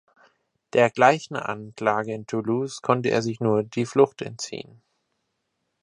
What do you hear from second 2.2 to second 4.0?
Toulouse konnte er sich nur die